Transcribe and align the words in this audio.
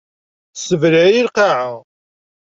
Tessebleɛ-iyi 0.53 1.21
lqaɛa. 1.27 1.73